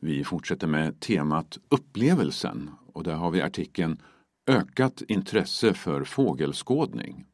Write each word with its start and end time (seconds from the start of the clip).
Vi 0.00 0.24
fortsätter 0.24 0.66
med 0.66 1.00
temat 1.00 1.58
upplevelsen 1.68 2.70
och 2.92 3.04
där 3.04 3.14
har 3.14 3.30
vi 3.30 3.42
artikeln 3.42 4.02
Ökat 4.48 5.02
intresse 5.08 5.74
för 5.74 6.04
fågelskådning. 6.04 7.24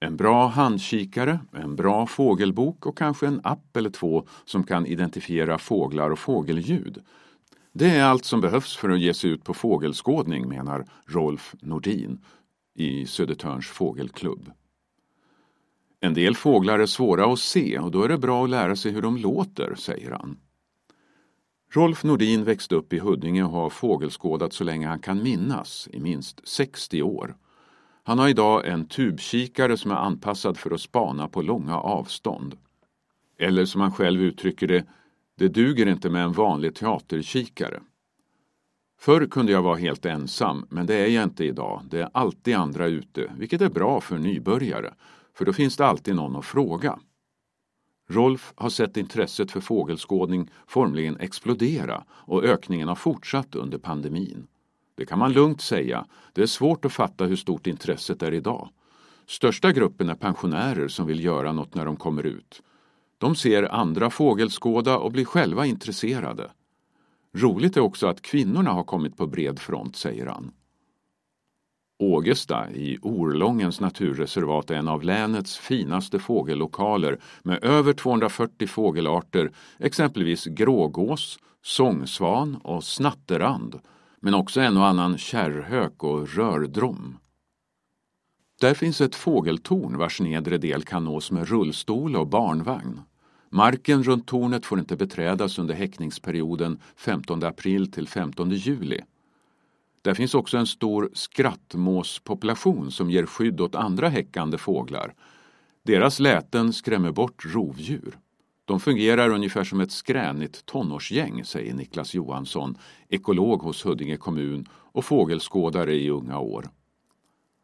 En 0.00 0.16
bra 0.16 0.46
handkikare, 0.46 1.40
en 1.52 1.76
bra 1.76 2.06
fågelbok 2.06 2.86
och 2.86 2.98
kanske 2.98 3.26
en 3.26 3.40
app 3.44 3.76
eller 3.76 3.90
två 3.90 4.26
som 4.44 4.64
kan 4.64 4.86
identifiera 4.86 5.58
fåglar 5.58 6.10
och 6.10 6.18
fågelljud. 6.18 6.98
Det 7.72 7.90
är 7.90 8.04
allt 8.04 8.24
som 8.24 8.40
behövs 8.40 8.76
för 8.76 8.90
att 8.90 9.00
ge 9.00 9.14
sig 9.14 9.30
ut 9.30 9.44
på 9.44 9.54
fågelskådning 9.54 10.48
menar 10.48 10.86
Rolf 11.06 11.54
Nordin 11.60 12.24
i 12.74 13.06
Södertörns 13.06 13.66
fågelklubb. 13.66 14.52
En 16.00 16.14
del 16.14 16.36
fåglar 16.36 16.78
är 16.78 16.86
svåra 16.86 17.32
att 17.32 17.38
se 17.38 17.78
och 17.78 17.90
då 17.90 18.02
är 18.02 18.08
det 18.08 18.18
bra 18.18 18.44
att 18.44 18.50
lära 18.50 18.76
sig 18.76 18.92
hur 18.92 19.02
de 19.02 19.16
låter, 19.16 19.74
säger 19.74 20.10
han. 20.10 20.36
Rolf 21.76 22.04
Nordin 22.04 22.44
växte 22.44 22.74
upp 22.74 22.92
i 22.92 22.98
Huddinge 22.98 23.44
och 23.44 23.50
har 23.50 23.70
fågelskådat 23.70 24.52
så 24.52 24.64
länge 24.64 24.86
han 24.88 24.98
kan 24.98 25.22
minnas, 25.22 25.88
i 25.92 26.00
minst 26.00 26.48
60 26.48 27.02
år. 27.02 27.36
Han 28.02 28.18
har 28.18 28.28
idag 28.28 28.68
en 28.68 28.88
tubkikare 28.88 29.76
som 29.76 29.90
är 29.90 29.94
anpassad 29.94 30.58
för 30.58 30.70
att 30.70 30.80
spana 30.80 31.28
på 31.28 31.42
långa 31.42 31.78
avstånd. 31.78 32.56
Eller 33.38 33.64
som 33.64 33.80
han 33.80 33.92
själv 33.92 34.22
uttrycker 34.22 34.66
det, 34.66 34.84
det 35.38 35.48
duger 35.48 35.86
inte 35.86 36.10
med 36.10 36.24
en 36.24 36.32
vanlig 36.32 36.74
teaterkikare. 36.74 37.80
Förr 39.00 39.26
kunde 39.26 39.52
jag 39.52 39.62
vara 39.62 39.76
helt 39.76 40.06
ensam, 40.06 40.66
men 40.68 40.86
det 40.86 40.94
är 40.94 41.08
jag 41.08 41.24
inte 41.24 41.44
idag. 41.44 41.82
Det 41.90 42.00
är 42.00 42.10
alltid 42.14 42.54
andra 42.54 42.86
ute, 42.86 43.32
vilket 43.38 43.60
är 43.60 43.70
bra 43.70 44.00
för 44.00 44.18
nybörjare, 44.18 44.94
för 45.34 45.44
då 45.44 45.52
finns 45.52 45.76
det 45.76 45.86
alltid 45.86 46.14
någon 46.14 46.36
att 46.36 46.44
fråga. 46.44 46.98
Rolf 48.08 48.52
har 48.56 48.70
sett 48.70 48.96
intresset 48.96 49.50
för 49.50 49.60
fågelskådning 49.60 50.50
formligen 50.66 51.16
explodera 51.16 52.04
och 52.10 52.44
ökningen 52.44 52.88
har 52.88 52.94
fortsatt 52.94 53.54
under 53.54 53.78
pandemin. 53.78 54.46
Det 54.94 55.06
kan 55.06 55.18
man 55.18 55.32
lugnt 55.32 55.60
säga. 55.60 56.06
Det 56.32 56.42
är 56.42 56.46
svårt 56.46 56.84
att 56.84 56.92
fatta 56.92 57.24
hur 57.24 57.36
stort 57.36 57.66
intresset 57.66 58.22
är 58.22 58.34
idag. 58.34 58.68
Största 59.26 59.72
gruppen 59.72 60.08
är 60.08 60.14
pensionärer 60.14 60.88
som 60.88 61.06
vill 61.06 61.24
göra 61.24 61.52
något 61.52 61.74
när 61.74 61.84
de 61.84 61.96
kommer 61.96 62.26
ut. 62.26 62.62
De 63.18 63.34
ser 63.34 63.74
andra 63.74 64.10
fågelskåda 64.10 64.98
och 64.98 65.12
blir 65.12 65.24
själva 65.24 65.66
intresserade. 65.66 66.50
Roligt 67.32 67.76
är 67.76 67.80
också 67.80 68.06
att 68.06 68.22
kvinnorna 68.22 68.70
har 68.70 68.84
kommit 68.84 69.16
på 69.16 69.26
bred 69.26 69.58
front, 69.58 69.96
säger 69.96 70.26
han. 70.26 70.52
Ågesta 72.04 72.70
i 72.70 72.98
Orlångens 73.02 73.80
naturreservat 73.80 74.70
är 74.70 74.74
en 74.74 74.88
av 74.88 75.02
länets 75.02 75.58
finaste 75.58 76.18
fågellokaler 76.18 77.18
med 77.42 77.64
över 77.64 77.92
240 77.92 78.68
fågelarter, 78.68 79.52
exempelvis 79.78 80.44
grågås, 80.44 81.38
sångsvan 81.62 82.56
och 82.56 82.84
snatterand, 82.84 83.80
men 84.20 84.34
också 84.34 84.60
en 84.60 84.76
och 84.76 84.86
annan 84.86 85.18
kärrhök 85.18 86.04
och 86.04 86.28
rördrom. 86.28 87.18
Där 88.60 88.74
finns 88.74 89.00
ett 89.00 89.14
fågeltorn 89.14 89.98
vars 89.98 90.20
nedre 90.20 90.58
del 90.58 90.82
kan 90.82 91.04
nås 91.04 91.30
med 91.30 91.48
rullstol 91.48 92.16
och 92.16 92.26
barnvagn. 92.26 93.00
Marken 93.50 94.02
runt 94.02 94.26
tornet 94.26 94.66
får 94.66 94.78
inte 94.78 94.96
beträdas 94.96 95.58
under 95.58 95.74
häckningsperioden 95.74 96.78
15 96.96 97.44
april 97.44 97.92
till 97.92 98.08
15 98.08 98.50
juli. 98.50 99.00
Där 100.04 100.14
finns 100.14 100.34
också 100.34 100.56
en 100.56 100.66
stor 100.66 101.10
skrattmåspopulation 101.12 102.90
som 102.90 103.10
ger 103.10 103.26
skydd 103.26 103.60
åt 103.60 103.74
andra 103.74 104.08
häckande 104.08 104.58
fåglar. 104.58 105.14
Deras 105.82 106.20
läten 106.20 106.72
skrämmer 106.72 107.12
bort 107.12 107.44
rovdjur. 107.44 108.18
De 108.64 108.80
fungerar 108.80 109.30
ungefär 109.30 109.64
som 109.64 109.80
ett 109.80 109.90
skränigt 109.90 110.66
tonårsgäng, 110.66 111.44
säger 111.44 111.74
Niklas 111.74 112.14
Johansson, 112.14 112.78
ekolog 113.08 113.62
hos 113.62 113.84
Huddinge 113.84 114.16
kommun 114.16 114.68
och 114.72 115.04
fågelskådare 115.04 115.94
i 115.94 116.10
unga 116.10 116.38
år. 116.38 116.68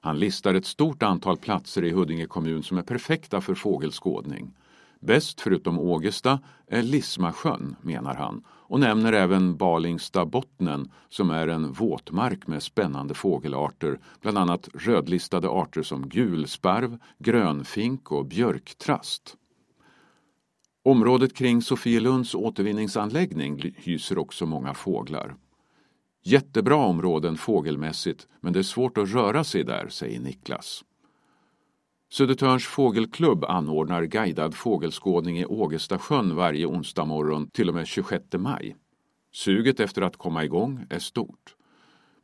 Han 0.00 0.18
listar 0.18 0.54
ett 0.54 0.66
stort 0.66 1.02
antal 1.02 1.36
platser 1.36 1.84
i 1.84 1.90
Huddinge 1.90 2.26
kommun 2.26 2.62
som 2.62 2.78
är 2.78 2.82
perfekta 2.82 3.40
för 3.40 3.54
fågelskådning. 3.54 4.54
Bäst 5.06 5.40
förutom 5.40 5.78
Ågesta 5.78 6.40
är 6.66 6.82
Lismasjön, 6.82 7.76
menar 7.82 8.14
han 8.14 8.44
och 8.48 8.80
nämner 8.80 9.12
även 9.12 9.56
Balingstabottnen 9.56 10.90
som 11.08 11.30
är 11.30 11.48
en 11.48 11.72
våtmark 11.72 12.46
med 12.46 12.62
spännande 12.62 13.14
fågelarter, 13.14 14.00
bland 14.20 14.38
annat 14.38 14.68
rödlistade 14.74 15.48
arter 15.48 15.82
som 15.82 16.08
gulsparv, 16.08 16.98
grönfink 17.18 18.12
och 18.12 18.26
björktrast. 18.26 19.36
Området 20.84 21.34
kring 21.34 21.62
Sofielunds 21.62 22.34
återvinningsanläggning 22.34 23.74
hyser 23.76 24.18
också 24.18 24.46
många 24.46 24.74
fåglar. 24.74 25.34
Jättebra 26.22 26.76
områden 26.76 27.36
fågelmässigt, 27.36 28.26
men 28.40 28.52
det 28.52 28.58
är 28.58 28.62
svårt 28.62 28.98
att 28.98 29.08
röra 29.08 29.44
sig 29.44 29.64
där, 29.64 29.88
säger 29.88 30.20
Niklas. 30.20 30.84
Södertörns 32.12 32.66
fågelklubb 32.66 33.44
anordnar 33.44 34.04
guidad 34.04 34.54
fågelskådning 34.54 35.38
i 35.38 35.46
Ågestasjön 35.46 36.36
varje 36.36 36.66
onsdag 36.66 37.04
morgon 37.04 37.50
till 37.50 37.68
och 37.68 37.74
med 37.74 37.86
26 37.86 38.24
maj. 38.32 38.76
Suget 39.32 39.80
efter 39.80 40.02
att 40.02 40.16
komma 40.16 40.44
igång 40.44 40.86
är 40.90 40.98
stort. 40.98 41.56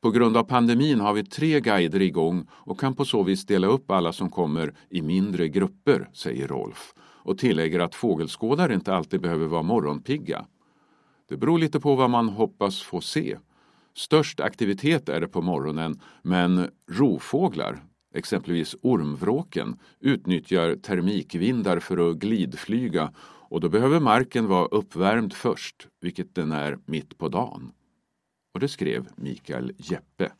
På 0.00 0.10
grund 0.10 0.36
av 0.36 0.42
pandemin 0.42 1.00
har 1.00 1.14
vi 1.14 1.24
tre 1.24 1.60
guider 1.60 2.02
igång 2.02 2.46
och 2.52 2.80
kan 2.80 2.94
på 2.94 3.04
så 3.04 3.22
vis 3.22 3.46
dela 3.46 3.66
upp 3.66 3.90
alla 3.90 4.12
som 4.12 4.30
kommer 4.30 4.74
i 4.90 5.02
mindre 5.02 5.48
grupper, 5.48 6.10
säger 6.12 6.48
Rolf 6.48 6.94
och 7.00 7.38
tillägger 7.38 7.80
att 7.80 7.94
fågelskådare 7.94 8.74
inte 8.74 8.94
alltid 8.94 9.20
behöver 9.20 9.46
vara 9.46 9.62
morgonpigga. 9.62 10.46
Det 11.28 11.36
beror 11.36 11.58
lite 11.58 11.80
på 11.80 11.94
vad 11.94 12.10
man 12.10 12.28
hoppas 12.28 12.82
få 12.82 13.00
se. 13.00 13.38
Störst 13.96 14.40
aktivitet 14.40 15.08
är 15.08 15.20
det 15.20 15.28
på 15.28 15.42
morgonen, 15.42 16.00
men 16.22 16.70
rovfåglar, 16.90 17.82
exempelvis 18.14 18.76
ormvråken, 18.82 19.78
utnyttjar 20.00 20.76
termikvindar 20.76 21.78
för 21.78 22.10
att 22.10 22.16
glidflyga 22.16 23.12
och 23.50 23.60
då 23.60 23.68
behöver 23.68 24.00
marken 24.00 24.46
vara 24.46 24.66
uppvärmd 24.66 25.32
först, 25.32 25.88
vilket 26.00 26.34
den 26.34 26.52
är 26.52 26.78
mitt 26.84 27.18
på 27.18 27.28
dagen. 27.28 27.72
Och 28.54 28.60
det 28.60 28.68
skrev 28.68 29.08
Mikael 29.16 29.72
Jeppe. 29.76 30.32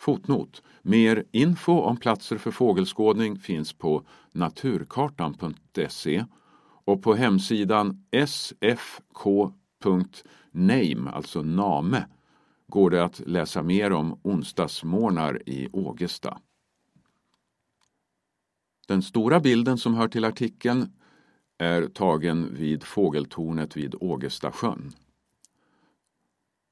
Fotnot. 0.00 0.62
Mer 0.82 1.24
info 1.30 1.72
om 1.72 1.96
platser 1.96 2.38
för 2.38 2.50
fågelskådning 2.50 3.38
finns 3.38 3.72
på 3.72 4.06
naturkartan.se 4.32 6.24
och 6.84 7.02
på 7.02 7.14
hemsidan 7.14 8.04
sfk.name, 8.26 8.70
alltså 11.10 11.42
name, 11.42 12.06
går 12.68 12.90
det 12.90 13.04
att 13.04 13.20
läsa 13.26 13.62
mer 13.62 13.92
om 13.92 14.20
onsdagsmorgnar 14.22 15.42
i 15.46 15.68
Ågesta. 15.72 16.38
Den 18.88 19.02
stora 19.02 19.40
bilden 19.40 19.78
som 19.78 19.94
hör 19.94 20.08
till 20.08 20.24
artikeln 20.24 20.92
är 21.58 21.86
tagen 21.86 22.54
vid 22.54 22.84
fågeltornet 22.84 23.76
vid 23.76 23.94
Ågestasjön. 24.00 24.92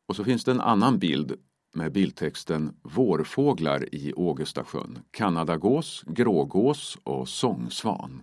Och 0.08 0.16
så 0.16 0.24
finns 0.24 0.44
det 0.44 0.50
en 0.50 0.60
annan 0.60 0.98
bild 0.98 1.36
med 1.74 1.92
bildtexten 1.92 2.76
Vårfåglar 2.82 3.94
i 3.94 4.12
Ågestasjön, 4.12 4.98
kanadagås, 5.10 6.04
grågås 6.06 6.98
och 7.02 7.28
sångsvan. 7.28 8.22